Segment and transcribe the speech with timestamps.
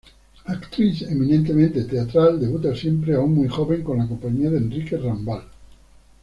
[0.45, 5.43] Actriz eminentemente teatral, debuta siendo aun muy joven con la compañía de Enrique Rambal.